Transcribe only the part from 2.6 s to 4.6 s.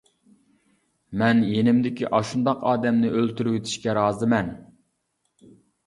ئادەمنى ئۆلتۈرۈۋېتىشكە رازىمەن.